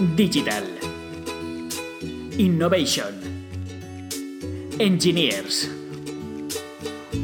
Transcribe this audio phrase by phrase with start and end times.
[0.00, 0.64] Digital.
[2.38, 3.20] Innovation.
[4.78, 5.70] Engineers.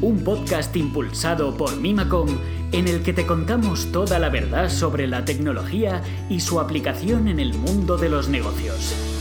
[0.03, 2.29] Un podcast impulsado por Mimacom
[2.73, 7.40] en el que te contamos toda la verdad sobre la tecnología y su aplicación en
[7.40, 9.15] el mundo de los negocios.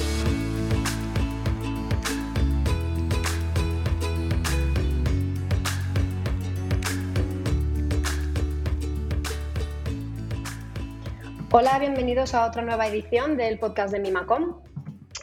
[11.58, 14.62] Hola, bienvenidos a otra nueva edición del podcast de Mimacom.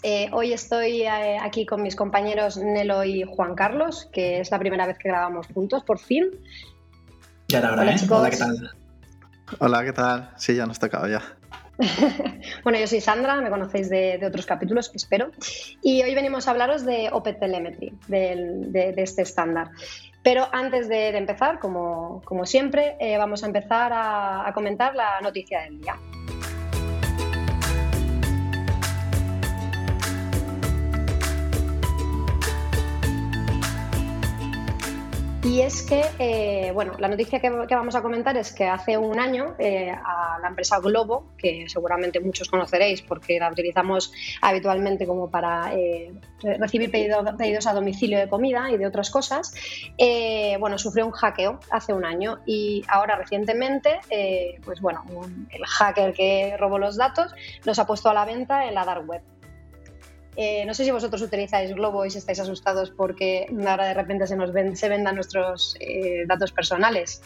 [0.03, 4.59] Eh, hoy estoy eh, aquí con mis compañeros Nelo y Juan Carlos, que es la
[4.59, 6.31] primera vez que grabamos juntos, por fin.
[7.49, 7.97] Ya era hora, Hola, ¿eh?
[7.99, 8.19] chicos.
[8.19, 8.71] Hola, ¿qué tal?
[9.59, 10.31] Hola, ¿qué tal?
[10.39, 11.21] Sí, ya nos tocaba ya.
[12.65, 15.33] bueno, yo soy Sandra, me conocéis de, de otros capítulos, espero.
[15.83, 19.69] Y hoy venimos a hablaros de OpenTelemetry, del- de, de este estándar.
[20.23, 24.95] Pero antes de, de empezar, como, como siempre, eh, vamos a empezar a, a comentar
[24.95, 25.97] la noticia del día.
[35.45, 39.19] Y es que, eh, bueno, la noticia que, vamos a comentar es que hace un
[39.19, 45.29] año eh, a la empresa Globo, que seguramente muchos conoceréis porque la utilizamos habitualmente como
[45.31, 49.53] para eh, re- recibir pedido- pedidos a domicilio de comida y de otras cosas,
[50.61, 53.99] bueno, sufrió un hackeo hace un año y ahora recientemente,
[54.65, 58.67] pues bueno, un- el hacker que robó los datos los ha puesto a la venta
[58.67, 59.23] en la dark web.
[60.37, 64.27] Eh, no sé si vosotros utilizáis Globo y si estáis asustados porque ahora de repente
[64.27, 67.23] se nos se vendan nuestros eh, datos personales.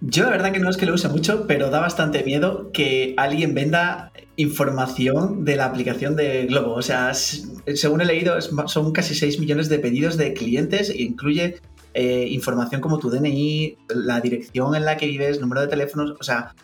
[0.00, 3.14] Yo la verdad que no es que lo use mucho, pero da bastante miedo que
[3.16, 6.74] alguien venda información de la aplicación de Globo.
[6.74, 11.60] O sea, según he leído, son casi 6 millones de pedidos de clientes e incluye
[11.94, 16.22] eh, información como tu DNI, la dirección en la que vives, número de teléfonos, o
[16.22, 16.54] sea,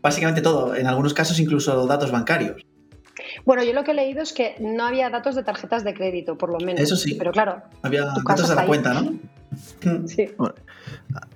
[0.00, 0.76] básicamente todo.
[0.76, 2.62] En algunos casos incluso datos bancarios.
[3.46, 6.36] Bueno, yo lo que he leído es que no había datos de tarjetas de crédito,
[6.36, 6.80] por lo menos.
[6.80, 7.14] Eso sí.
[7.14, 8.66] Pero claro, Había datos de la ahí.
[8.66, 9.18] cuenta, ¿no?
[10.06, 10.28] Sí.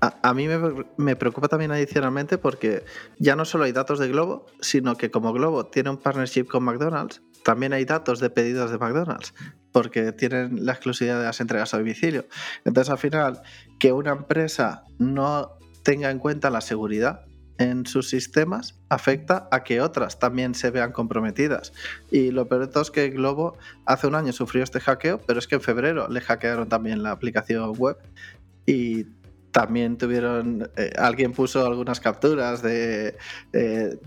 [0.01, 2.85] A, a mí me, me preocupa también adicionalmente porque
[3.19, 6.65] ya no solo hay datos de Globo, sino que como Globo tiene un partnership con
[6.65, 9.33] McDonald's, también hay datos de pedidos de McDonald's,
[9.73, 12.27] porque tienen la exclusividad de las entregas a domicilio.
[12.65, 13.41] Entonces, al final,
[13.79, 17.23] que una empresa no tenga en cuenta la seguridad
[17.61, 21.75] en sus sistemas afecta a que otras también se vean comprometidas.
[22.11, 25.39] Y lo peor de todo es que Globo hace un año sufrió este hackeo, pero
[25.39, 27.99] es que en febrero le hackearon también la aplicación web
[28.65, 29.05] y
[29.51, 33.19] también tuvieron, eh, alguien puso algunas capturas de,
[33.53, 33.99] eh,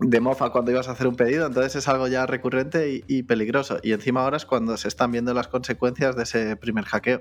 [0.00, 3.22] de mofa cuando ibas a hacer un pedido, entonces es algo ya recurrente y, y
[3.22, 3.78] peligroso.
[3.80, 7.20] Y encima ahora es cuando se están viendo las consecuencias de ese primer hackeo.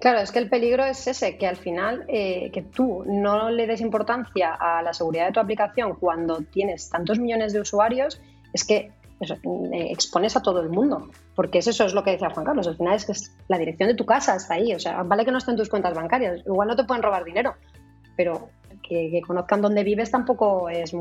[0.00, 3.66] Claro, es que el peligro es ese, que al final eh, que tú no le
[3.66, 8.18] des importancia a la seguridad de tu aplicación cuando tienes tantos millones de usuarios,
[8.54, 11.10] es que eh, expones a todo el mundo.
[11.34, 13.58] Porque es eso es lo que decía Juan Carlos, al final es que es la
[13.58, 16.40] dirección de tu casa está ahí, o sea, vale que no estén tus cuentas bancarias,
[16.46, 17.54] igual no te pueden robar dinero,
[18.16, 18.48] pero
[18.82, 20.94] que, conozcan dónde vives tampoco es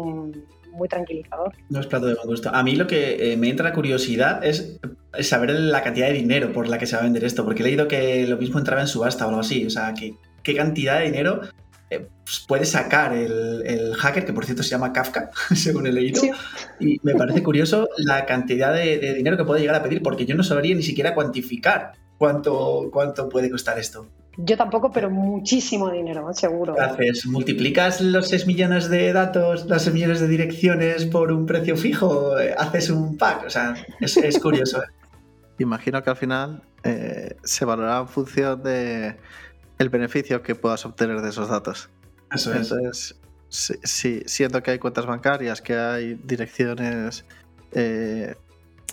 [0.71, 1.53] muy tranquilizador.
[1.69, 2.53] No es plato de buen gusto.
[2.53, 4.79] A mí lo que eh, me entra curiosidad es,
[5.21, 7.65] saber la cantidad de dinero por la que se va a vender esto, porque he
[7.65, 9.65] leído que lo mismo entraba en subasta o algo así.
[9.65, 11.41] O sea, que, qué cantidad de dinero
[11.89, 15.91] eh, pues, puede sacar el, el hacker, que por cierto se llama Kafka, según he
[15.91, 16.21] leído.
[16.21, 16.31] Sí.
[16.79, 20.25] Y me parece curioso la cantidad de, de dinero que puede llegar a pedir, porque
[20.25, 24.07] yo no sabría ni siquiera cuantificar cuánto, cuánto puede costar esto.
[24.41, 26.73] Yo tampoco, pero muchísimo dinero, seguro.
[26.73, 27.25] ¿Qué haces?
[27.25, 32.39] ¿Multiplicas los 6 millones de datos, las 6 millones de direcciones por un precio fijo?
[32.39, 33.47] Eh, ¿Haces un pack?
[33.47, 34.81] O sea, es, es curioso.
[34.81, 34.87] ¿eh?
[35.57, 39.17] Imagino que al final eh, se valorará en función de
[39.77, 41.89] el beneficio que puedas obtener de esos datos.
[42.33, 42.71] Eso es.
[42.71, 43.19] Entonces,
[43.49, 47.25] sí, sí, siento que hay cuentas bancarias, que hay direcciones
[47.73, 48.35] eh,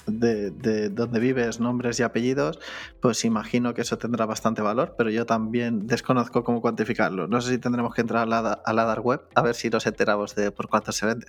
[0.06, 2.59] de, de donde vives, nombres y apellidos,
[3.00, 7.27] pues imagino que eso tendrá bastante valor, pero yo también desconozco cómo cuantificarlo.
[7.27, 9.71] No sé si tendremos que entrar a la, a la dark web a ver si
[9.71, 11.27] nos enteramos de por cuánto se vende.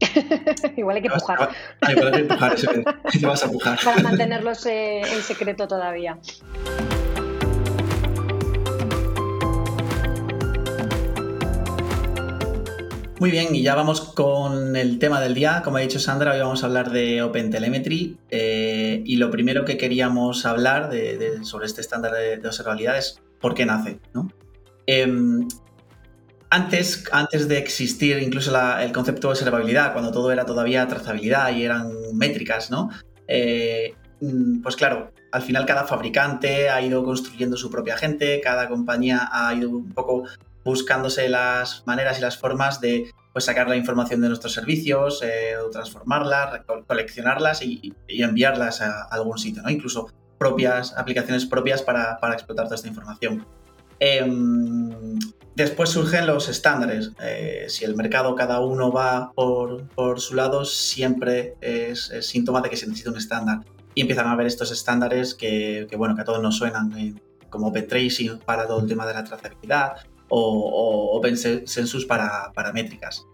[0.76, 1.50] Igual hay que pujar.
[1.80, 3.78] Ay, pero hay que empujar, eso que te vas a empujar.
[3.82, 6.18] para mantenerlos eh, en secreto todavía.
[13.18, 15.62] Muy bien, y ya vamos con el tema del día.
[15.64, 18.18] Como ha dicho Sandra, hoy vamos a hablar de OpenTelemetry.
[18.30, 20.90] eh, y lo primero que queríamos hablar
[21.42, 24.00] sobre este estándar de, observabilidad es por qué nace.
[24.12, 24.30] ¿no?
[24.86, 25.48] Em,
[26.50, 31.64] antes, antes de existir incluso el concepto de observabilidad, cuando todo era todavía trazabilidad y
[31.64, 32.90] eran métricas, ¿no?
[33.28, 38.68] Eh, mm, pues claro, al final cada fabricante ha ido construyendo su propia gente, cada
[38.68, 40.24] compañía ha ido un poco
[40.66, 45.54] buscándose las maneras y las formas de pues sacar la información de nuestros servicios, eh,
[45.70, 49.62] transformarlas, coleccionarlas y, enviarlas a, algún sitio.
[49.68, 50.08] Incluso
[50.38, 53.46] propias, aplicaciones propias para, explotar toda esta información.
[54.00, 55.18] Em,
[55.54, 57.12] después surgen los estándares.
[57.20, 62.76] Eh, si el mercado cada uno va por, su lado, siempre es, síntoma de que
[62.76, 63.60] se necesita un estándar.
[63.94, 67.14] Y empiezan a haber estos estándares que, bueno, que a todos nos suenan, eh,
[67.50, 72.72] como Open Tracing para todo el tema de la trazabilidad, o, o OpenCensus para, para
[72.72, 73.26] métricas.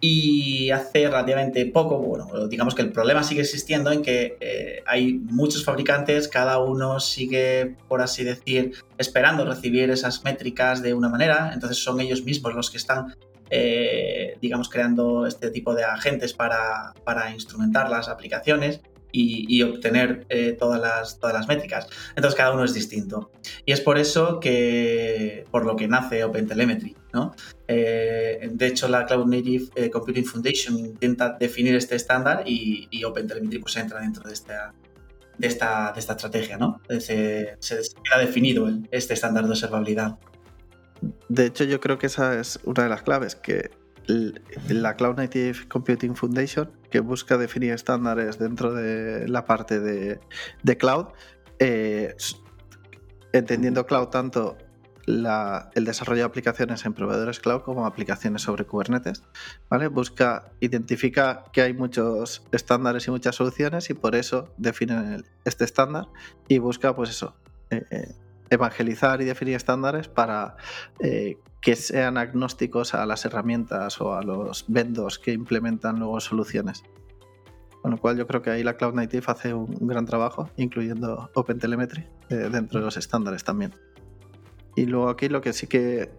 [0.00, 5.14] Y hace relativamente poco, bueno, digamos que el problema sigue existiendo en que eh, hay
[5.14, 11.50] muchos fabricantes, cada uno sigue, por así decir, esperando recibir esas métricas de una manera,
[11.52, 13.16] entonces son ellos mismos los que están,
[13.50, 18.80] eh, digamos, creando este tipo de agentes para, para instrumentar las aplicaciones
[19.12, 21.88] y, obtener eh, todas, las, todas las métricas.
[22.14, 23.30] Entonces cada uno es distinto.
[23.64, 26.96] Y es por eso que, por lo que nace OpenTelemetry.
[27.12, 27.34] ¿no?
[27.66, 33.04] Eh, de hecho, la Cloud Native eh, Computing Foundation intenta definir este estándar y, y
[33.04, 34.74] OpenTelemetry pues, entra dentro de esta,
[35.38, 36.58] de esta, de esta estrategia.
[36.58, 36.80] ¿no?
[36.88, 37.80] Se, se,
[38.14, 40.18] ha definido este estándar de observabilidad.
[41.28, 43.70] De hecho, yo creo que esa es una de las claves, que
[44.68, 51.06] la Cloud Native Computing Foundation, que busca definir estándares dentro de la parte de, cloud,
[51.58, 52.14] eh,
[53.32, 54.56] entendiendo cloud tanto
[55.74, 59.22] el desarrollo de aplicaciones en proveedores cloud como aplicaciones sobre Kubernetes,
[59.70, 59.88] ¿vale?
[59.88, 66.08] Busca, identifica que hay muchos estándares y muchas soluciones y por eso define este estándar
[66.46, 67.34] y busca, pues eso,
[67.70, 68.14] eh, eh,
[68.50, 70.56] evangelizar y definir estándares para
[71.00, 76.82] eh, que sean agnósticos a las herramientas o a los vendos que implementan luego soluciones.
[77.82, 81.30] Con lo cual yo creo que ahí la Cloud Native hace un gran trabajo, incluyendo
[81.34, 83.74] OpenTelemetry eh, dentro de los estándares también.
[84.74, 86.10] Y luego aquí lo que sí que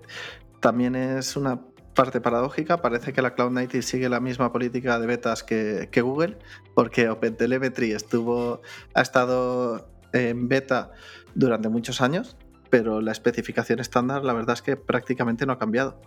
[0.60, 1.62] también es una
[1.96, 6.02] parte paradójica, parece que la Cloud Native sigue la misma política de betas que, que
[6.02, 6.38] Google,
[6.74, 8.62] porque OpenTelemetry estuvo,
[8.94, 10.92] ha estado en beta
[11.36, 12.38] durante muchos años,
[12.70, 16.02] pero la especificación estándar la verdad es que prácticamente no ha cambiado.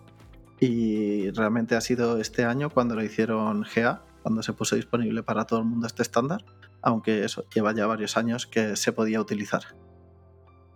[0.61, 5.45] Y realmente ha sido este año cuando lo hicieron GA, cuando se puso disponible para
[5.45, 6.45] todo el mundo este estándar,
[6.83, 9.63] aunque eso lleva ya varios años que se podía utilizar.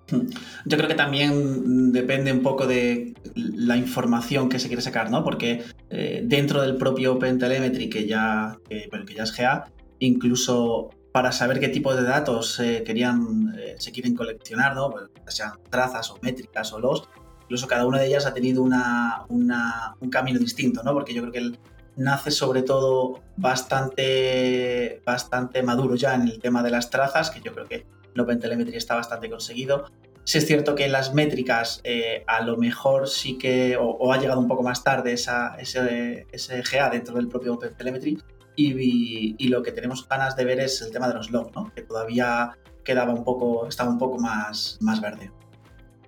[0.09, 5.25] Yo creo que también depende un poco de la información que se quiere sacar, ¿no?
[5.25, 9.65] Porque eh, dentro del propio OpenTelemetry, que ya, que ya es GA,
[9.99, 14.91] incluso para saber qué tipo de datos querían, eh, se quieren coleccionar, ¿no?
[14.91, 17.09] Pues, sean trazas o métricas o los.
[17.45, 20.93] Incluso cada una de ellas ha tenido una, un camino distinto, ¿no?
[20.93, 21.59] Porque yo creo que él
[21.97, 27.55] nace sobre todo bastante, bastante maduro ya en el tema de las trazas, que yo
[27.55, 29.87] creo que en OpenTelemetry está bastante conseguido.
[30.25, 34.39] Si es cierto que las métricas eh, a lo mejor sí que, o, ha llegado
[34.39, 38.19] un poco más tarde esa, ese, ese GA dentro del propio OpenTelemetry,
[38.57, 41.73] y, lo que tenemos ganas de ver es el tema de los logs, ¿no?
[41.75, 45.31] que todavía quedaba un poco, estaba un poco más, más verde.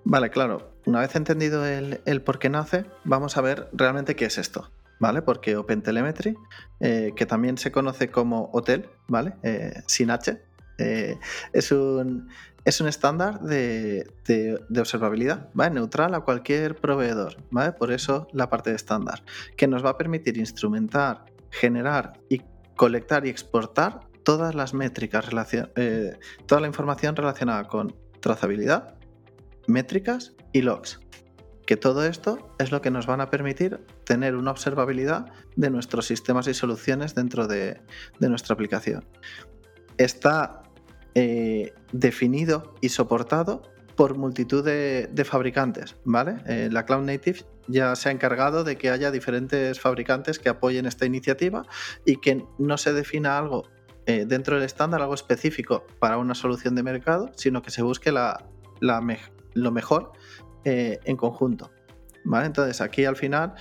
[0.03, 0.71] Vale, claro.
[0.85, 4.71] Una vez entendido el, por qué nace, vamos a ver realmente qué es esto.
[5.01, 5.21] ¿Vale?
[5.21, 6.35] Porque OpenTelemetry,
[6.81, 9.35] eh, que también se conoce como hotel, ¿vale?
[9.43, 10.41] Eh, sin H,
[10.77, 11.17] eh,
[11.53, 12.27] es un,
[12.65, 15.75] es un estándar de, de, observabilidad, ¿vale?
[15.75, 17.71] Neutral a cualquier proveedor, ¿vale?
[17.71, 19.23] Por eso la parte de estándar,
[19.55, 22.41] que nos va a permitir instrumentar generar y
[22.75, 25.25] colectar y exportar todas las métricas,
[25.75, 28.95] eh, toda la información relacionada con trazabilidad,
[29.67, 30.99] métricas y logs.
[31.65, 36.07] Que todo esto es lo que nos van a permitir tener una observabilidad de nuestros
[36.07, 37.81] sistemas y soluciones dentro de,
[38.19, 39.05] nuestra aplicación.
[39.97, 40.63] Está
[41.15, 43.61] eh, definido y soportado
[43.95, 46.37] por multitud de, fabricantes, ¿vale?
[46.45, 50.85] Eh, la Cloud Native ya se ha encargado de que haya diferentes fabricantes que apoyen
[50.85, 51.63] esta iniciativa
[52.05, 53.69] y que no se defina algo
[54.05, 58.11] eh, dentro del estándar, algo específico para una solución de mercado, sino que se busque
[58.11, 60.11] lo mejor
[60.65, 61.71] eh, en conjunto.
[62.25, 62.47] ¿vale?
[62.47, 63.53] Entonces aquí al final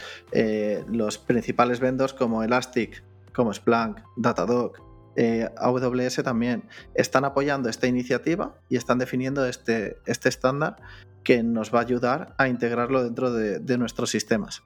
[0.89, 4.88] los principales vendors como Elastic, como Splunk, Datadog,
[5.21, 6.63] eh, AWS también
[6.95, 10.77] están apoyando esta iniciativa y están definiendo este, este estándar
[11.25, 14.63] que nos va a ayudar a integrarlo dentro de, nuestros sistemas.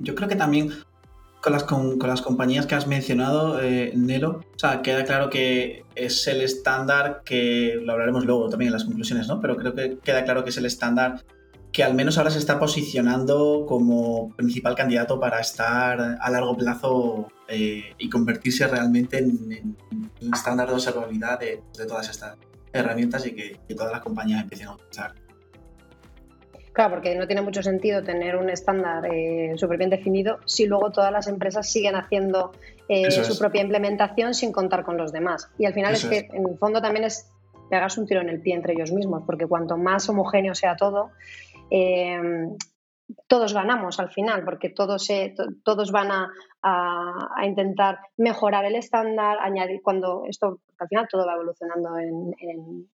[0.00, 0.72] Yo creo que también
[1.40, 5.84] con las, con, las compañías que has mencionado, eh, Nelo, o sea, queda claro que
[5.94, 9.40] es el estándar que lo hablaremos luego también en las conclusiones, ¿no?
[9.40, 11.22] Pero creo que queda claro que es el estándar
[11.70, 17.28] que al menos ahora se está posicionando como principal candidato para estar a largo plazo
[17.48, 19.76] eh, y convertirse realmente en,
[20.20, 22.36] el estándar de observabilidad de, todas estas
[22.72, 25.14] herramientas y que, todas las compañías empiecen a utilizar.
[26.72, 30.90] Claro, porque no tiene mucho sentido tener un estándar eh, súper bien definido si luego
[30.90, 32.50] todas las empresas siguen haciendo
[32.88, 35.50] eh, su propia implementación sin contar con los demás.
[35.56, 37.30] Y al final es que en el fondo también es
[37.70, 41.10] pegarse un tiro en el pie entre ellos mismos, porque cuanto más homogéneo sea todo,
[41.70, 42.18] eh,
[43.26, 45.08] todos ganamos al final, porque todos,
[45.62, 46.28] todos van a,
[47.44, 52.88] intentar mejorar el estándar, añadir cuando esto, al final todo va evolucionando en,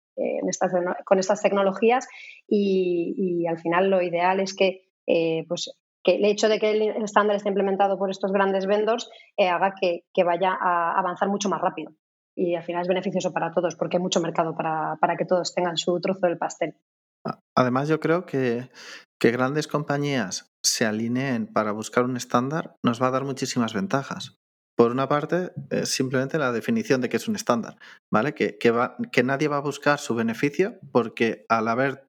[1.04, 2.06] con estas tecnologías
[2.48, 5.70] y, al final lo ideal es que, eh, pues,
[6.02, 9.74] que el hecho de que el estándar esté implementado por estos grandes vendors eh, haga
[9.80, 11.92] que, vaya a avanzar mucho más rápido.
[12.34, 15.76] Y al final es beneficioso para todos porque hay mucho mercado para, que todos tengan
[15.76, 16.74] su trozo del pastel.
[17.56, 18.70] Además, yo creo que,
[19.20, 24.36] que grandes compañías se alineen para buscar un estándar nos va a dar muchísimas ventajas.
[24.76, 27.78] Por una parte, es simplemente la definición de que es un estándar,
[28.12, 28.34] ¿vale?
[28.34, 32.06] Que, que, nadie va a buscar su beneficio porque al haber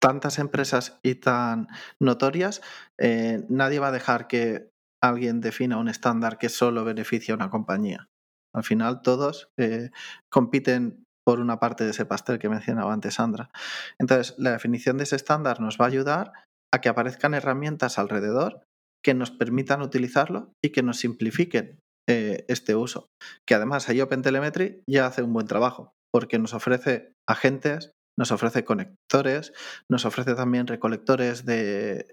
[0.00, 1.68] tantas empresas y tan
[1.98, 2.60] notorias,
[2.98, 4.70] eh, nadie va a dejar que
[5.02, 8.08] alguien defina un estándar que solo beneficia a una compañía.
[8.54, 9.90] Al final todos eh,
[10.30, 13.50] compiten por una parte de ese pastel que mencionaba antes Sandra.
[13.98, 16.32] Entonces, la definición de ese estándar nos va a ayudar
[16.72, 18.62] a que aparezcan herramientas alrededor
[19.04, 23.08] que nos permitan utilizarlo y que nos simplifiquen eh, este uso.
[23.46, 28.64] Que además ahí OpenTelemetry ya hace un buen trabajo porque nos ofrece agentes, nos ofrece
[28.64, 29.52] conectores,
[29.90, 32.06] nos ofrece también recolectores de,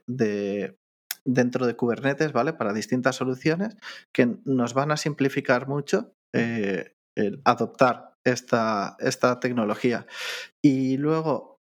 [1.26, 2.52] dentro de Kubernetes, ¿vale?
[2.52, 3.78] Para distintas soluciones
[4.14, 10.08] que nos van a simplificar mucho eh, el adoptar esta, esta tecnología.
[10.64, 11.58] Y luego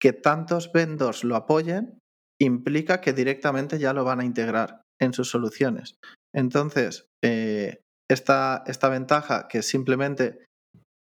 [0.00, 1.98] que tantos vendors lo apoyen
[2.40, 5.96] implica que directamente ya lo van a integrar en sus soluciones.
[6.34, 10.44] Entonces, eh, esta, esta ventaja que simplemente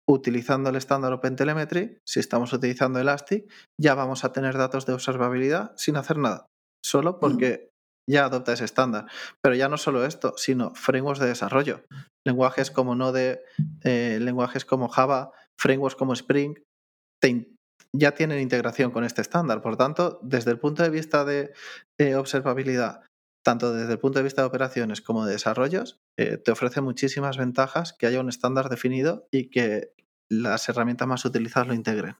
[0.09, 5.73] utilizando el estándar OpenTelemetry, si estamos utilizando Elastic, ya vamos a tener datos de observabilidad
[5.77, 6.47] sin hacer nada,
[6.85, 7.71] solo porque
[8.09, 9.07] ya adopta ese estándar.
[9.43, 11.85] Pero ya no solo esto, sino frameworks de desarrollo.
[12.27, 13.45] Lenguajes como Node,
[13.85, 16.57] eh, lenguajes como Java, frameworks como Spring,
[17.95, 19.61] ya tienen integración con este estándar.
[19.61, 21.53] Por tanto, desde el punto de vista de
[21.99, 23.03] eh, observabilidad,
[23.45, 27.37] tanto desde el punto de vista de operaciones como de desarrollos, eh, te ofrece muchísimas
[27.37, 29.93] ventajas que haya un estándar definido y que
[30.31, 32.17] las herramientas más utilizadas lo integren.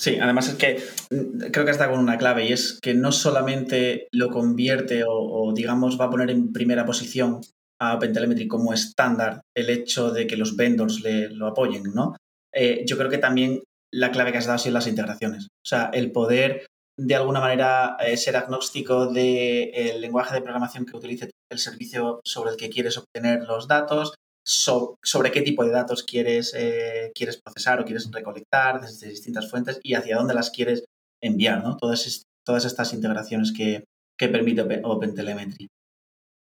[0.00, 3.12] Sí, además es que mm, creo que está con una clave y es que no
[3.12, 7.40] solamente lo convierte o, digamos va a poner en primera posición
[7.80, 12.16] a OpenTelemetry como estándar el hecho de que los vendors le, lo apoyen, ¿no?
[12.54, 15.46] Eh, yo creo que también la clave que has dado sido las integraciones.
[15.46, 16.66] O sea, el poder
[16.98, 22.52] de alguna manera eh, ser agnóstico del lenguaje de programación que utilice el servicio sobre
[22.52, 27.80] el que quieres obtener los datos, sobre qué tipo de datos quieres, eh, quieres procesar
[27.80, 30.84] o quieres recolectar desde distintas fuentes y hacia dónde las quieres
[31.22, 31.76] enviar, ¿no?
[31.76, 33.84] Todas, todas estas integraciones que,
[34.18, 35.68] que permite OpenTelemetry.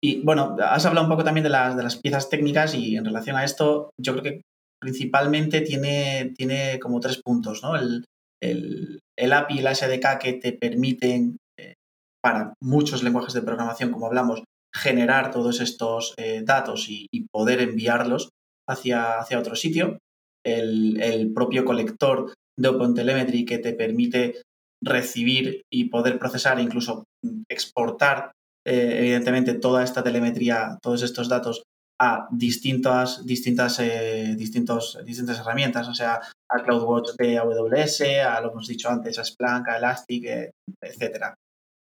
[0.03, 3.05] Y bueno, has hablado un poco también de las, de las piezas técnicas y en
[3.05, 4.41] relación a esto, yo creo que
[4.81, 7.77] principalmente tiene, tiene como tres puntos, ¿no?
[7.77, 8.03] El,
[8.41, 11.75] el, API y la SDK que te permiten, eh,
[12.21, 14.43] para muchos lenguajes de programación, como hablamos,
[14.75, 18.29] generar todos estos eh, datos y, poder enviarlos
[18.67, 19.99] hacia, hacia otro sitio.
[20.45, 24.41] El, propio colector de OpenTelemetry que te permite
[24.83, 27.05] recibir y poder procesar e incluso
[27.49, 28.31] exportar,
[28.67, 31.63] eh, evidentemente, toda esta telemetría, todos estos datos
[31.99, 38.49] a distintas, distintas, eh, distintos, distintas herramientas, o sea, a CloudWatch de AWS, a lo
[38.49, 40.51] que hemos dicho antes, a Splunk, a Elastic, eh,
[40.81, 41.33] etc.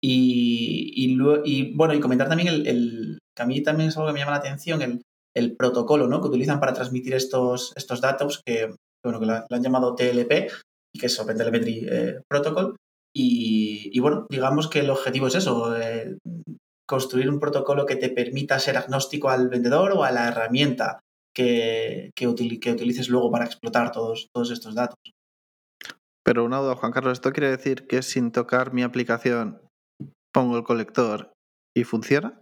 [0.08, 1.16] Y,
[1.74, 4.38] bueno, y comentar también el, que a mí también es algo que me llama la
[4.38, 5.02] atención, el,
[5.36, 6.22] el protocolo ¿no?
[6.22, 10.30] que utilizan para transmitir estos, estos datos, que, bueno, que lo, han llamado TLP,
[10.98, 12.76] que es Open Telemetry eh, Protocol.
[13.18, 15.74] Y, bueno, digamos que el objetivo es eso,
[16.86, 21.00] construir un protocolo que te permita ser agnóstico al vendedor o a la herramienta
[21.34, 25.00] que, que, utilices luego para explotar todos, todos estos datos.
[26.24, 29.65] Pero una duda, Juan Carlos, ¿esto quiere decir que sin tocar mi aplicación
[30.36, 31.32] pongo el colector
[31.76, 32.40] y funciona?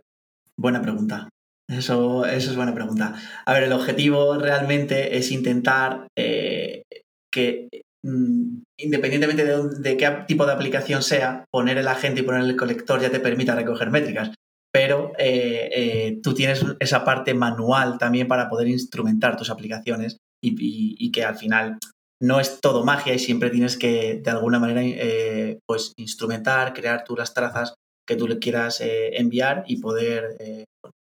[0.60, 1.30] Buena pregunta.
[1.70, 3.16] Eso, eso es buena pregunta.
[3.46, 6.84] A ver, el objetivo realmente es intentar eh,
[7.32, 7.70] que
[8.06, 13.00] Mm, independientemente de, qué tipo de aplicación sea, poner el agente y poner el colector
[13.00, 14.32] ya te permita recoger métricas.
[14.74, 21.12] Pero eh, eh, tú tienes esa parte manual también para poder instrumentar tus aplicaciones y,
[21.12, 21.78] que al final
[22.22, 24.82] no es todo magia y siempre tienes que de alguna manera
[25.66, 27.76] pues instrumentar, crear tú las trazas
[28.08, 30.66] que tú le quieras enviar y poder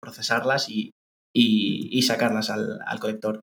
[0.01, 0.91] procesarlas y,
[2.01, 3.41] sacarlas al, al colector.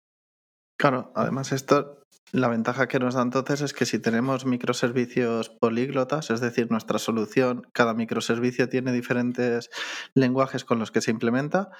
[0.78, 6.30] Claro, además esto, la ventaja que nos da entonces es que si tenemos microservicios políglotas,
[6.30, 9.70] es decir, nuestra solución, cada microservicio tiene diferentes
[10.14, 11.70] lenguajes con los que se implementa,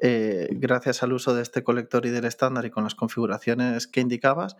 [0.00, 4.00] eh, gracias al uso de este colector y del estándar y con las configuraciones que
[4.00, 4.56] indicabas,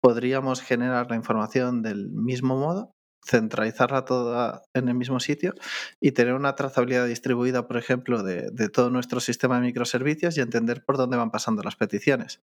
[0.00, 2.95] podríamos generar la información del mismo modo
[3.26, 5.54] centralizarla toda en el mismo sitio
[6.00, 10.40] y tener una trazabilidad distribuida, por ejemplo, de, de, todo nuestro sistema de microservicios y
[10.40, 12.40] entender por dónde van pasando las peticiones.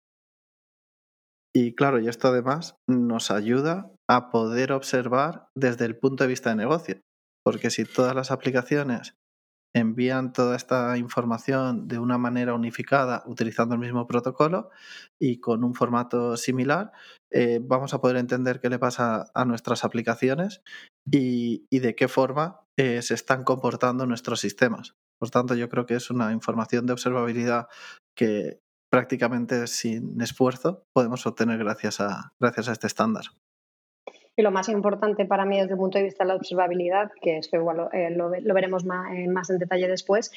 [1.54, 6.50] Y claro, y esto además nos ayuda a poder observar desde el punto de vista
[6.50, 7.00] de negocio,
[7.44, 9.14] porque si todas las aplicaciones
[9.74, 14.70] envían toda esta información de una manera unificada utilizando el mismo protocolo
[15.20, 16.92] y con un formato similar,
[17.30, 20.62] eh, vamos a poder entender qué le pasa a nuestras aplicaciones
[21.10, 24.94] y, y de qué forma eh, se están comportando nuestros sistemas.
[25.20, 27.66] Por tanto, yo creo que es una información de observabilidad
[28.16, 28.60] que,
[28.90, 33.24] prácticamente sin esfuerzo podemos obtener gracias a, gracias a este estándar.
[34.38, 37.38] Y lo más importante para mí desde el punto de vista de la observabilidad, que
[37.38, 40.30] esto igual eh, lo, lo, veremos más, eh, más, en detalle después,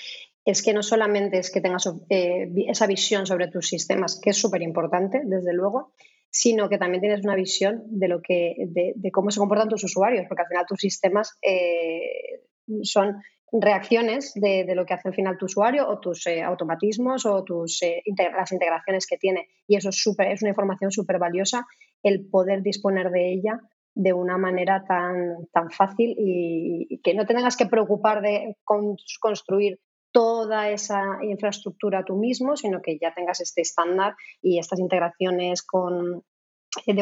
[0.44, 4.38] es que no solamente es que tengas eh, esa visión sobre tus sistemas, que es
[4.38, 5.92] súper importante, desde luego,
[6.32, 9.84] sino que también tienes una visión de, lo que, de, de, cómo se comportan tus
[9.84, 12.42] usuarios, porque al final tus sistemas eh,
[12.82, 17.44] son reacciones de, lo que hace al final tu usuario o tus eh, automatismos o
[17.44, 17.82] tus,
[18.18, 19.50] las integraciones que tiene.
[19.68, 21.68] Y eso es, super, es una información súper valiosa
[22.02, 23.62] el poder disponer de ella
[23.94, 28.96] de una manera tan, tan fácil y, que no te tengas que preocupar de con,
[29.20, 29.80] construir
[30.12, 36.24] toda esa infraestructura tú mismo, sino que ya tengas este estándar y estas integraciones con,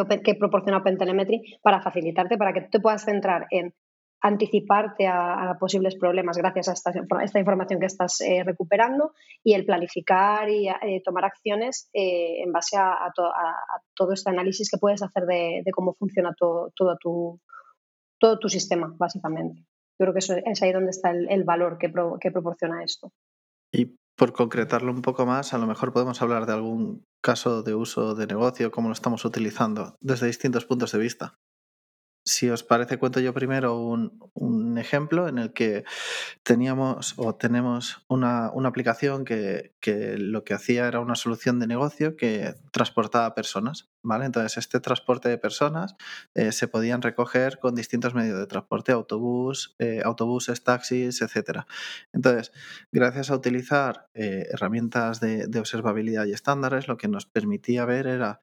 [0.02, 3.74] Open, que proporciona OpenTelemetry para facilitarte, para que tú te puedas centrar en
[4.22, 10.50] anticiparte a, posibles problemas gracias a esta, información que estás eh, recuperando y el planificar
[10.50, 13.56] y eh, tomar acciones eh, en base a, a, to, a,
[13.96, 17.40] todo este análisis que puedes hacer de, cómo funciona to, todo, tu,
[18.20, 19.62] todo tu sistema, básicamente.
[19.98, 23.12] Yo creo que eso es ahí donde está el, valor que, que proporciona esto.
[23.72, 27.76] Y por concretarlo un poco más, a lo mejor podemos hablar de algún caso de
[27.76, 31.40] uso de negocio, cómo lo estamos utilizando desde distintos puntos de vista
[32.26, 35.84] si os parece, cuento yo primero un, un, ejemplo en el que
[36.44, 41.68] teníamos o tenemos una, una aplicación que, que, lo que hacía era una solución de
[41.68, 43.90] negocio que transportaba personas.
[44.04, 44.26] ¿vale?
[44.26, 45.96] Entonces, este transporte de personas
[46.36, 51.62] eh, se podían recoger con distintos medios de transporte, autobús, eh, autobuses, taxis, etc.
[52.14, 52.52] Entonces,
[52.92, 58.42] gracias a utilizar eh, herramientas de, observabilidad y estándares, lo que nos permitía ver era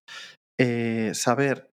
[1.13, 1.71] saber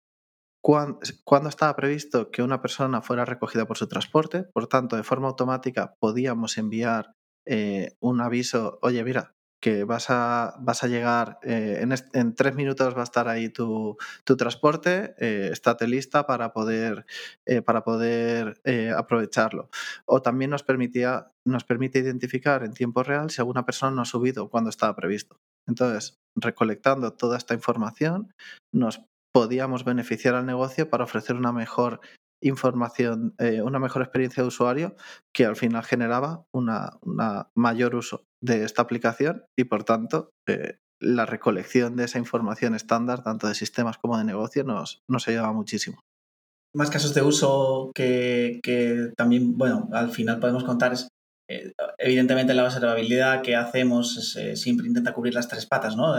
[0.60, 5.28] cuándo estaba previsto que una persona fuera recogida por su transporte, por tanto, de forma
[5.28, 7.14] automática podíamos enviar
[7.46, 12.96] eh, un aviso, oye, mira, que vas a, vas a llegar, eh, en, tres minutos
[12.96, 17.04] va a estar ahí tu, tu transporte, eh, estate lista para poder,
[17.46, 19.68] eh, para poder eh, aprovecharlo.
[20.06, 24.06] O también nos, permitía, nos permite identificar en tiempo real si alguna persona no ha
[24.06, 25.36] subido cuando estaba previsto.
[25.68, 28.32] Entonces, recolectando toda esta información,
[28.72, 32.00] nos podíamos beneficiar al negocio para ofrecer una mejor
[32.42, 34.96] información, eh, una mejor experiencia de usuario
[35.34, 36.98] que al final generaba una,
[37.54, 43.22] mayor uso de esta aplicación y por tanto eh, la recolección de esa información estándar,
[43.22, 46.00] tanto de sistemas como de negocio, nos, ayudaba muchísimo.
[46.74, 48.60] Más casos de uso que,
[49.16, 51.08] también, bueno, al final podemos contar es,
[51.50, 56.14] eh, evidentemente la observabilidad que hacemos siempre intenta cubrir las tres patas, ¿no?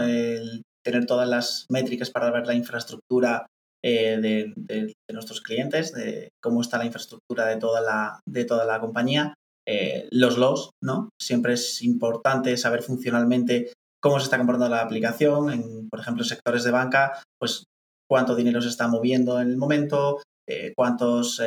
[0.84, 3.46] Tener todas las métricas para ver la infraestructura
[3.84, 8.80] eh, de, nuestros clientes, de cómo está la infraestructura de toda la, de toda la
[8.80, 9.34] compañía,
[9.66, 11.10] eh, los logs, ¿no?
[11.20, 16.62] Siempre es importante saber funcionalmente cómo se está comportando la aplicación, en, por ejemplo, sectores
[16.62, 17.64] de banca, pues
[18.08, 21.42] cuánto dinero se está moviendo en el momento, eh, cuántos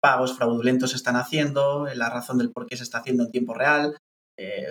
[0.00, 3.54] pagos fraudulentos se están haciendo, la razón del por qué se está haciendo en tiempo
[3.54, 3.96] real,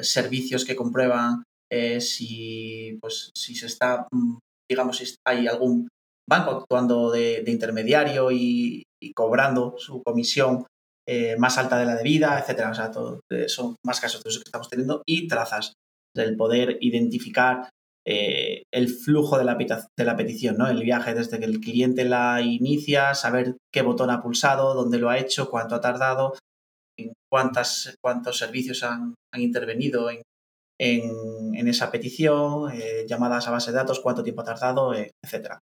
[0.01, 1.43] servicios que comprueban
[1.75, 4.37] eh, si, pues, si se está, mm,
[4.69, 5.89] digamos, si hay algún
[6.27, 8.83] banco actuando de, intermediario y,
[9.13, 10.65] cobrando su comisión
[11.07, 12.71] eh, más alta de la debida, etcétera.
[12.71, 15.73] O sea, todo, eh, son más casos de uso que estamos teniendo y trazas
[16.15, 17.69] del poder identificar
[18.07, 20.67] el flujo de la, de la petición, ¿no?
[20.67, 25.09] El viaje desde que el cliente la inicia, saber qué botón ha pulsado, dónde lo
[25.09, 26.35] ha hecho, cuánto ha tardado,
[26.99, 30.21] en cuántas, cuántos servicios han, han intervenido en,
[30.77, 35.13] en, en esa petición, eh, llamadas a base de datos, cuánto tiempo ha tardado, eh,
[35.21, 35.61] etcétera.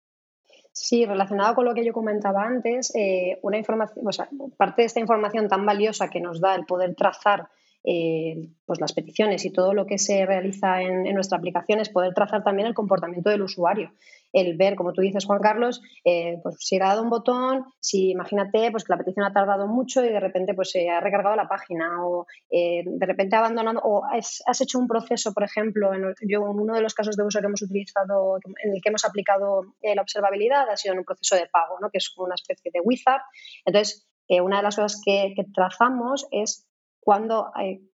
[0.73, 4.87] Sí, relacionado con lo que yo comentaba antes, eh, una información, o sea, parte de
[4.87, 7.49] esta información tan valiosa que nos da el poder trazar
[7.85, 12.45] pues las peticiones y todo lo que se realiza en, nuestra aplicación es poder trazar
[12.45, 13.91] también el comportamiento del usuario
[14.33, 18.11] el ver, como tú dices, Juan Carlos, eh, pues si ha dado un botón, si
[18.11, 21.37] imagínate pues que la petición ha tardado mucho y de repente pues se ha recargado
[21.37, 25.93] la página o eh, de repente ha abandonado o has, hecho un proceso, por ejemplo,
[25.95, 28.89] en, yo en uno de los casos de uso que hemos utilizado, en el que
[28.89, 31.91] hemos aplicado eh, la observabilidad, ha sido en un proceso de pago, ¿no?
[31.91, 33.23] que es una especie de wizard.
[33.65, 36.67] Entonces, una de las cosas que, que trazamos es
[37.01, 37.51] cuando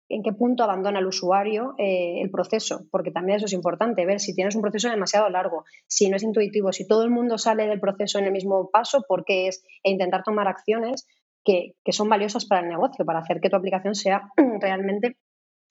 [0.09, 4.19] en qué punto abandona el usuario eh, el proceso, porque también eso es importante, ver
[4.19, 7.67] si tienes un proceso demasiado largo, si no es intuitivo, si todo el mundo sale
[7.67, 11.07] del proceso en el mismo paso, porque es e intentar tomar acciones
[11.43, 15.17] que, son valiosas para el negocio, para hacer que tu aplicación sea realmente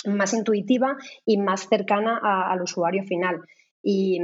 [0.07, 3.41] más intuitiva y más cercana al usuario final.
[3.87, 4.19] Y,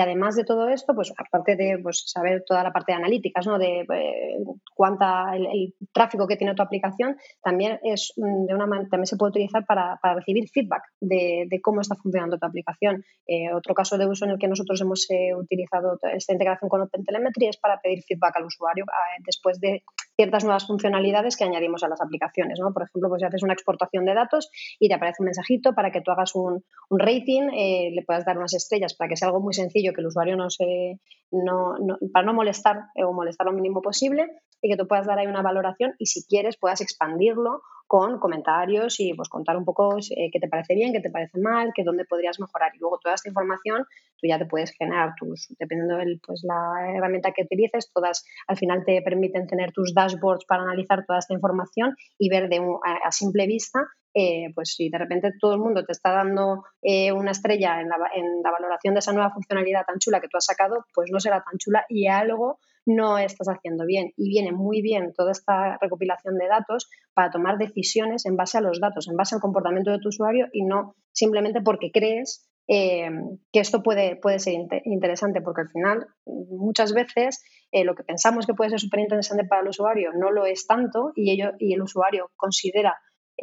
[0.00, 3.58] además de todo esto, pues aparte de pues, saber toda la parte de analíticas, ¿no?
[3.58, 4.38] de eh,
[4.72, 9.30] cuánta el, tráfico que tiene tu aplicación, también es mm, de una también se puede
[9.30, 13.04] utilizar para, recibir feedback de, cómo está funcionando tu aplicación.
[13.26, 16.82] Eh, otro caso de uso en el que nosotros hemos eh, utilizado esta integración con
[16.82, 18.84] OpenTelemetry es para pedir feedback al usuario
[19.26, 19.82] después de
[20.20, 22.58] ciertas nuevas funcionalidades que añadimos a las aplicaciones.
[22.60, 22.72] ¿no?
[22.74, 25.90] Por ejemplo, pues si haces una exportación de datos y te aparece un mensajito para
[25.90, 29.40] que tú hagas un, rating, eh, le puedas dar unas estrellas para que sea algo
[29.40, 31.00] muy sencillo, que el usuario no se,
[31.32, 31.74] no,
[32.12, 34.26] para no molestar eh, o molestar lo mínimo posible
[34.62, 39.00] y que tú puedas dar ahí una valoración y si quieres puedas expandirlo con comentarios
[39.00, 41.82] y pues contar un poco eh, qué te parece bien, qué te parece mal, qué
[41.82, 42.70] dónde podrías mejorar.
[42.76, 43.84] Y luego toda esta información
[44.16, 48.56] tú ya te puedes generar tus, dependiendo de pues, la herramienta que utilices, todas al
[48.56, 53.10] final te permiten tener tus dashboards para analizar toda esta información y ver de a,
[53.10, 53.80] simple vista
[54.14, 57.88] eh, pues si de repente todo el mundo te está dando eh, una estrella en
[57.88, 61.10] la, en la, valoración de esa nueva funcionalidad tan chula que tú has sacado, pues
[61.10, 64.12] no será tan chula y algo no estás haciendo bien.
[64.16, 68.60] Y viene muy bien toda esta recopilación de datos para tomar decisiones en base a
[68.60, 73.10] los datos, en base al comportamiento de tu usuario y no simplemente porque crees eh,
[73.52, 78.46] que esto puede, puede ser interesante, porque al final muchas veces eh, lo que pensamos
[78.46, 81.74] que puede ser súper interesante para el usuario no lo es tanto y, ello, y
[81.74, 82.96] el usuario considera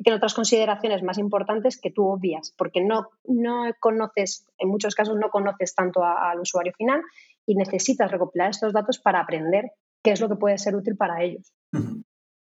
[0.03, 5.17] que otras consideraciones más importantes que tú obvias, porque no, no conoces, en muchos casos
[5.17, 7.01] no conoces tanto al usuario final
[7.47, 9.71] y necesitas recopilar estos datos para aprender
[10.03, 11.51] qué es lo que puede ser útil para ellos.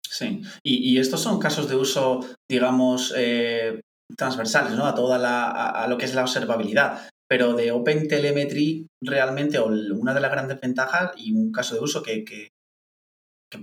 [0.10, 3.82] Sí, y, estos son casos de uso, digamos, eh,
[4.16, 4.86] transversales, ¿no?
[4.86, 7.08] A toda la, a, lo que es la observabilidad.
[7.28, 12.04] Pero de OpenTelemetry, realmente, o una de las grandes ventajas y un caso de uso
[12.04, 12.50] que, que,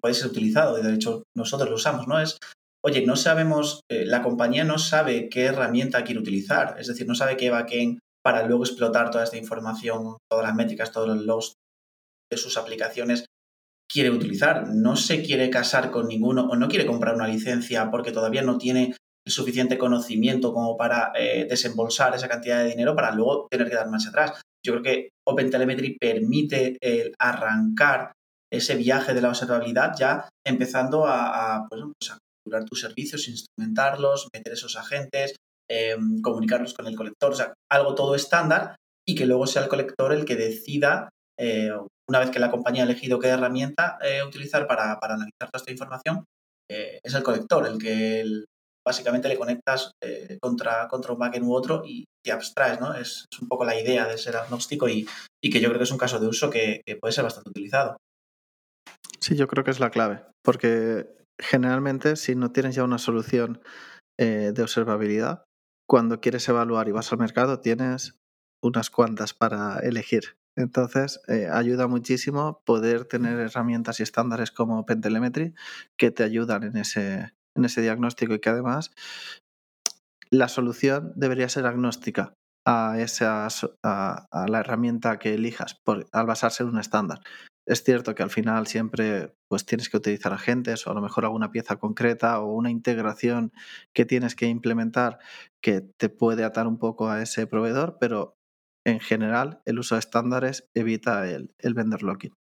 [0.00, 2.20] puede ser utilizado, de hecho nosotros lo usamos, ¿no?
[2.20, 2.38] Es,
[2.84, 7.16] oye, no sabemos, eh, la compañía no sabe qué herramienta quiere utilizar, es decir, no
[7.16, 11.54] sabe qué backend para luego explotar toda esta información, todas las métricas, todos los logs
[12.30, 13.26] de sus aplicaciones
[13.90, 14.68] quiere utilizar.
[14.68, 18.58] No se quiere casar con ninguno o no quiere comprar una licencia porque todavía no
[18.58, 18.94] tiene
[19.26, 23.76] el suficiente conocimiento como para eh, desembolsar esa cantidad de dinero para luego tener que
[23.76, 24.40] dar más atrás.
[24.64, 28.12] Yo creo que OpenTelemetry permite el arrancar
[28.52, 34.28] ese viaje de la observabilidad ya empezando a, pues, pues, a configurar tus servicios, instrumentarlos,
[34.32, 35.36] meter esos agentes,
[36.22, 38.74] Comunicarlos con el colector, o sea, algo todo estándar
[39.10, 41.70] y que luego sea el colector el que decida, eh,
[42.08, 45.72] una vez que la compañía ha elegido qué herramienta eh, utilizar para, analizar toda esta
[45.72, 46.24] información,
[46.70, 48.24] eh, es el colector el que
[48.86, 49.92] básicamente le conectas
[50.40, 52.94] contra, contra un backend u otro y te abstraes, ¿no?
[52.94, 55.06] Es, un poco la idea de ser agnóstico y,
[55.42, 57.96] que yo creo que es un caso de uso que puede ser bastante utilizado.
[59.20, 61.06] Sí, yo creo que es la clave, porque
[61.40, 63.60] generalmente si no tienes ya una solución
[64.18, 65.44] de observabilidad,
[65.90, 68.14] cuando quieres evaluar y vas al mercado tienes
[68.62, 70.36] unas cuantas para elegir.
[70.56, 75.52] Entonces, eh, ayuda muchísimo poder tener herramientas y estándares como Pentelemetry
[75.98, 78.92] que te ayudan en ese, en ese diagnóstico y que además
[80.30, 83.48] la solución debería ser agnóstica a, esa,
[83.82, 87.18] a, la herramienta que elijas por, al basarse en un estándar.
[87.70, 91.24] Es cierto que al final siempre pues tienes que utilizar agentes o a lo mejor
[91.24, 93.52] alguna pieza concreta o una integración
[93.92, 95.20] que tienes que implementar
[95.60, 98.36] que te puede atar un poco a ese proveedor, pero
[98.84, 102.34] en general el uso de estándares evita el, el vendor locking.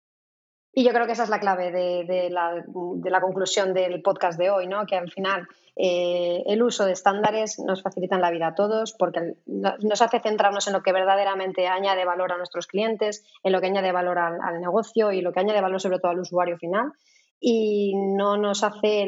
[0.72, 4.68] Y yo creo que esa es la clave de, la, conclusión del podcast de hoy,
[4.68, 4.86] ¿no?
[4.86, 9.34] que al final eh, el uso de estándares nos facilita la vida a todos porque
[9.44, 13.66] nos hace centrarnos en lo que verdaderamente añade valor a nuestros clientes, en lo que
[13.66, 16.92] añade valor al, negocio y lo que añade valor sobre todo al usuario final.
[17.38, 19.06] Y no nos hace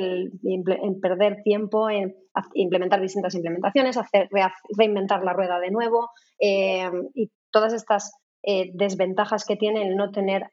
[1.01, 2.15] perder tiempo en
[2.53, 4.29] implementar distintas implementaciones, hacer,
[4.77, 10.11] reinventar la rueda de nuevo eh, y todas estas eh, desventajas que tiene el no
[10.11, 10.51] tener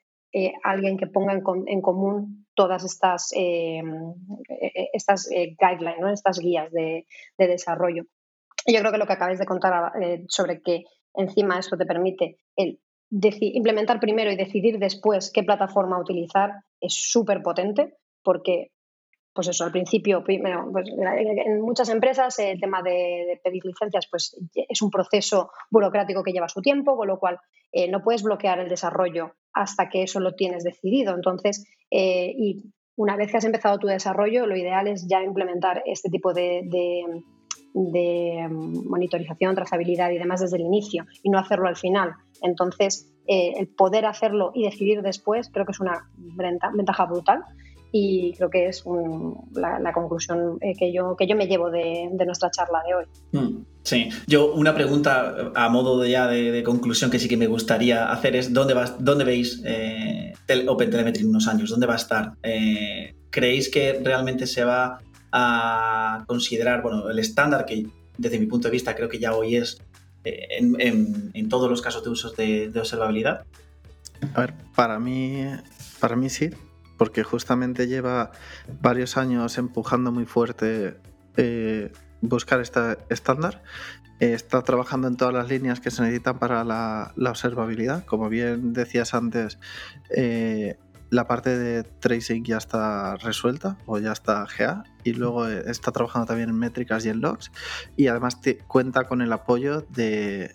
[0.63, 3.81] alguien que ponga en, común todas estas, eh,
[4.93, 7.05] estas guidelines, estas guías de,
[7.37, 8.03] desarrollo.
[8.65, 9.91] yo creo que lo que acabáis de contar
[10.27, 12.37] sobre que encima eso te permite
[13.11, 18.71] implementar primero y decidir después qué plataforma utilizar es súper potente porque
[19.35, 24.33] pues eso, al principio, primero, pues en muchas empresas el tema de, pedir licencias pues
[24.53, 27.37] es un proceso burocrático que lleva su tiempo, con lo cual
[27.73, 31.15] eh, no puedes bloquear el desarrollo hasta que eso lo tienes decidido.
[31.15, 35.81] Entonces, eh, y una vez que has empezado tu desarrollo, lo ideal es ya implementar
[35.85, 36.61] este tipo de,
[37.73, 42.13] de monitorización, trazabilidad y demás desde el inicio y no hacerlo al final.
[42.41, 47.43] Entonces, eh, el poder hacerlo y decidir después creo que es una ventaja brutal
[47.91, 48.83] y creo que es
[49.53, 53.05] la, conclusión eh, que, yo, que yo me llevo de, nuestra charla de hoy.
[53.31, 57.47] Mm, sí, yo una pregunta a modo de ya de, conclusión que sí que me
[57.47, 60.33] gustaría hacer es ¿dónde, vas, dónde veis eh,
[60.67, 61.69] OpenTelemetry en unos años?
[61.69, 62.33] ¿Dónde va a estar?
[62.43, 64.99] Eh, ¿Creéis que realmente se va
[65.31, 69.55] a considerar, bueno, el estándar que desde mi punto de vista creo que ya hoy
[69.55, 69.81] es
[70.25, 73.45] en, todos los casos de usos de, de observabilidad?
[74.33, 75.45] A ver, para mí,
[75.99, 76.49] para mí sí,
[76.97, 78.31] porque justamente lleva
[78.81, 80.97] varios años empujando muy fuerte
[81.37, 83.63] eh, buscar este estándar.
[84.19, 88.05] Eh, está trabajando en todas las líneas que se necesitan para la, observabilidad.
[88.05, 89.59] Como bien decías antes,
[90.09, 90.77] eh,
[91.09, 96.27] la parte de tracing ya está resuelta o ya está GA y luego está trabajando
[96.27, 97.51] también en métricas y en logs
[97.95, 100.53] y además cuenta con el apoyo de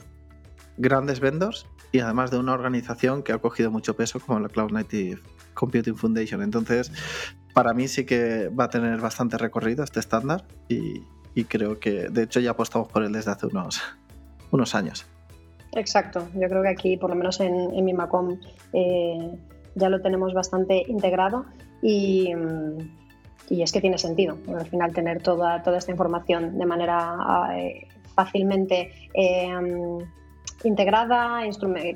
[0.77, 4.73] grandes vendors y además de una organización que ha cogido mucho peso como la Cloud
[4.73, 5.21] Native
[5.55, 6.43] Computing Foundation.
[6.43, 6.93] Entonces,
[7.55, 11.03] para mí sí que va a tener bastante recorrido este estándar y,
[11.45, 13.81] creo que, de hecho, ya apostamos por él desde hace unos,
[14.51, 15.07] unos años.
[15.73, 18.39] Exacto, yo creo que aquí, por lo menos en, en Mimacom,
[18.73, 19.39] eh,
[19.75, 21.47] ya lo tenemos bastante integrado
[21.83, 22.33] y,
[23.49, 24.37] es que tiene sentido.
[24.49, 29.49] Al final, tener toda, toda esta información de manera eh, fácilmente eh,
[30.65, 31.43] integrada,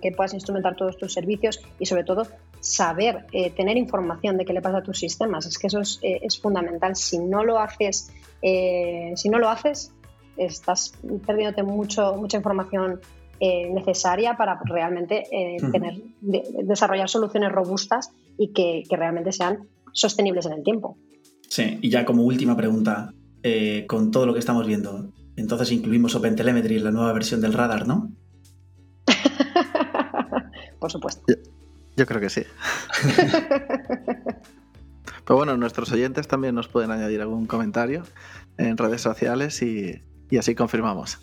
[0.00, 2.26] que puedas instrumentar todos tus servicios y sobre todo
[2.64, 5.44] saber, eh, tener información de qué le pasa a tus sistemas.
[5.44, 6.96] Es que eso es, eh, fundamental.
[6.96, 9.92] Si no lo haces, eh, si no lo haces,
[10.36, 10.94] estás
[11.26, 13.00] perdiéndote mucho, mucha información
[13.40, 15.24] necesaria para realmente
[15.70, 20.96] tener, desarrollar soluciones robustas y que, que, realmente sean sostenibles en el tiempo.
[21.50, 23.12] Sí, y ya como última pregunta,
[23.86, 27.86] con todo lo que estamos viendo, entonces incluimos OpenTelemetry en la nueva versión del radar,
[27.86, 28.12] ¿no?
[30.80, 31.22] Por supuesto.
[31.96, 32.42] Yo, creo que sí.
[35.26, 38.02] Pero bueno, nuestros oyentes también nos pueden añadir algún comentario
[38.58, 40.02] en redes sociales y,
[40.38, 41.18] así confirmamos.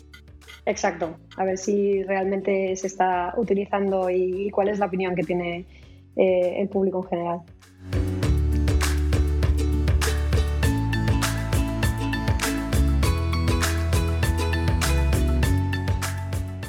[0.64, 5.66] Exacto, a ver si realmente se está utilizando y, cuál es la opinión que tiene
[6.16, 7.40] eh, el público en general.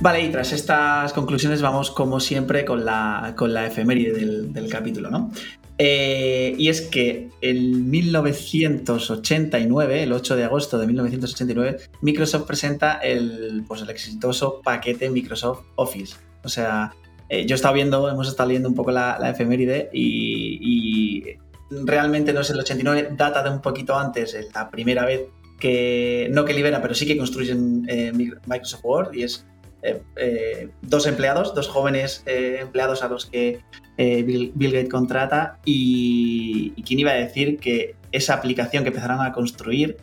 [0.04, 5.10] Vale, y tras estas conclusiones vamos como siempre con la, con la efeméride del, capítulo,
[5.10, 5.32] ¿no?
[5.78, 13.63] Eh, y es que en 1989, el 8 de agosto de 1989, Microsoft presenta el,
[13.66, 16.18] pues el exitoso paquete Microsoft Office.
[16.44, 16.94] O sea,
[17.30, 21.38] eh, yo he estado viendo, hemos estado leyendo un poco la, efeméride y,
[21.86, 25.22] realmente no es el 89, data de un poquito antes, la primera vez
[25.62, 29.46] que, no que libera, pero sí que construyen eh, Microsoft Word y es
[29.84, 33.60] eh, eh, dos empleados, dos jóvenes eh, empleados a los que
[33.98, 39.98] Bill, Gates contrata y, quién iba a decir que esa aplicación que empezaron a construir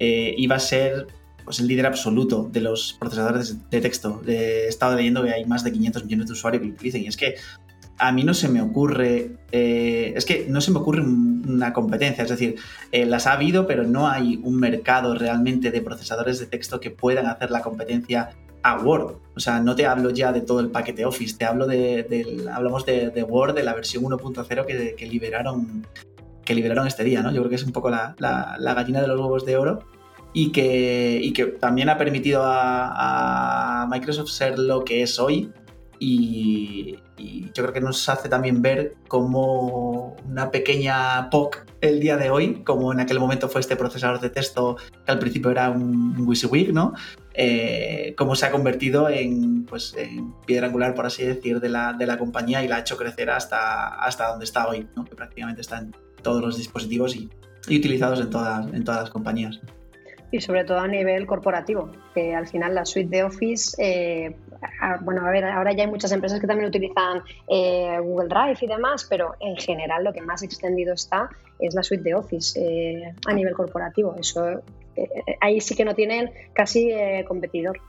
[0.00, 1.06] iba a ser
[1.44, 4.22] pues, el líder absoluto de los procesadores de texto.
[4.26, 7.06] he estado leyendo que hay más de 500 millones de usuarios que lo utilizan y
[7.06, 7.34] es que
[7.98, 12.30] a mí no se me ocurre, es que no se me ocurre una competencia, es
[12.30, 12.56] decir,
[12.92, 17.26] las ha habido, pero no hay un mercado realmente de procesadores de texto que puedan
[17.26, 18.30] hacer la competencia
[18.62, 19.16] a Word.
[19.36, 22.84] O sea, no te hablo ya de todo el paquete Office, te hablo de, hablamos
[22.84, 25.86] de, Word, de la versión 1.0 que, que, liberaron
[26.44, 27.30] que liberaron este día, ¿no?
[27.30, 28.14] Yo creo que es un poco la,
[28.58, 29.80] gallina de los huevos de oro
[30.32, 35.52] y que, que también ha permitido a, Microsoft ser lo que es hoy
[35.98, 42.30] y, yo creo que nos hace también ver como una pequeña POC el día de
[42.30, 46.14] hoy, como en aquel momento fue este procesador de texto que al principio era un
[46.26, 46.94] WYSIWYG, ¿no?
[47.40, 49.94] Eh, cómo se ha convertido en, pues,
[50.44, 53.30] piedra angular, por así decir, de la, de la, compañía y la ha hecho crecer
[53.30, 57.30] hasta, hasta donde está hoy, que prácticamente está en todos los dispositivos y,
[57.68, 59.60] utilizados en todas, en todas las compañías.
[60.32, 64.36] Y sobre todo a nivel corporativo, que al final la suite de Office, eh,
[65.02, 68.66] bueno, a ver, ahora ya hay muchas empresas que también utilizan eh, Google Drive y
[68.66, 73.14] demás, pero en general lo que más extendido está es la suite de Office eh,
[73.26, 74.14] a nivel corporativo.
[74.18, 74.62] Eso
[75.40, 76.92] ahí sí que no tienen casi
[77.26, 77.80] competidor.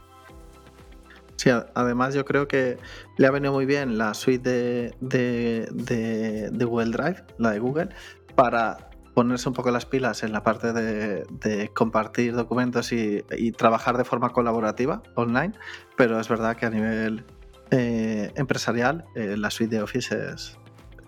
[1.38, 2.77] Sí, además yo creo que
[3.17, 7.89] le ha venido muy bien la suite de, de Google Drive, la de Google,
[8.36, 8.88] para
[9.19, 14.29] ponerse un poco las pilas en la parte de, compartir documentos y, trabajar de forma
[14.29, 15.51] colaborativa online,
[15.97, 17.25] pero es verdad que a nivel
[17.69, 20.58] eh, empresarial eh, la suite de Office es,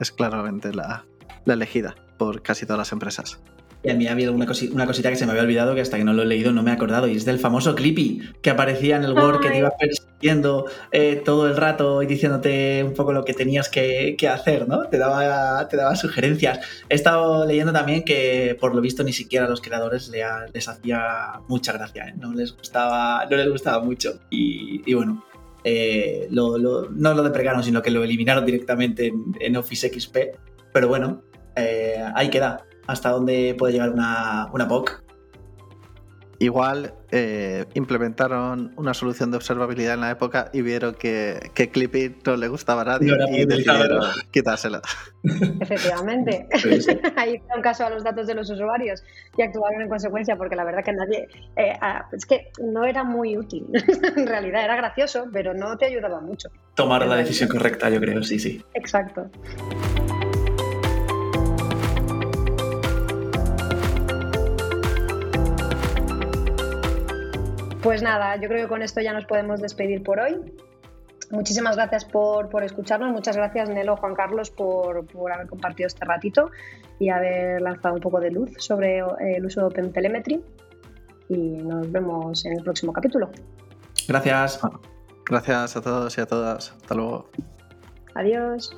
[0.02, 1.06] es claramente la,
[1.46, 3.40] la elegida por casi todas las empresas.
[3.82, 6.04] Y a mí ha habido una, cosita, que se me había olvidado que hasta que
[6.04, 8.98] no lo he leído no me he acordado y es del famoso Clippy que aparecía
[8.98, 9.70] en el Word que te iba
[10.22, 14.88] persiguiendo eh, todo el rato y diciéndote un poco lo que tenías que, hacer, ¿no?
[14.88, 16.60] Te daba, te daba sugerencias.
[16.90, 20.12] He estado leyendo también que por lo visto ni siquiera a los creadores
[20.54, 22.14] les hacía mucha gracia, ¿eh?
[22.18, 24.20] no, les gustaba, no les gustaba mucho.
[24.30, 25.26] Y, bueno,
[25.64, 30.18] eh, no lo depregaron, sino que lo eliminaron directamente en, en Office XP.
[30.72, 31.24] Pero bueno,
[32.16, 35.04] ahí queda hasta dónde puede llegar una, una POC.
[36.42, 42.16] Igual eh, implementaron una solución de observabilidad en la época y vieron que, que Clippy
[42.26, 44.02] no le gustaba a nadie y decidieron
[44.32, 44.82] quitárselo.
[45.60, 46.48] Efectivamente.
[47.16, 49.04] Ahí un caso a los datos de los usuarios
[49.38, 51.28] y actuaron en consecuencia porque la verdad que nadie...
[51.58, 51.74] Eh,
[52.12, 53.68] es que no era muy útil.
[54.18, 56.50] en realidad era gracioso, pero no te ayudaba mucho.
[56.74, 58.66] Tomar la decisión correcta, yo creo, sí, sí.
[58.74, 59.30] Exacto.
[68.02, 70.36] Pues nada, yo creo que con esto ya nos podemos despedir por hoy.
[71.30, 76.50] Muchísimas gracias por, escucharnos, muchas gracias Nelo, Juan Carlos por, haber compartido este ratito
[76.98, 80.44] y haber lanzado un poco de luz sobre eh, el uso de OpenTelemetry
[81.30, 83.30] y nos vemos en el próximo capítulo.
[84.08, 84.60] Gracias.
[85.24, 86.72] Gracias a todos y a todas.
[86.72, 87.30] Hasta luego.
[88.16, 88.76] Adiós.